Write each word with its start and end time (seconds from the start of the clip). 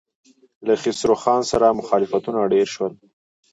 له 0.67 0.73
خسرو 0.81 1.15
خان 1.23 1.41
سره 1.51 1.77
مخالفتونه 1.79 2.39
ډېر 2.53 2.67
شول. 2.73 2.93